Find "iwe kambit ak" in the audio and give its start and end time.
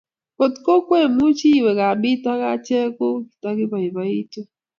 1.59-2.41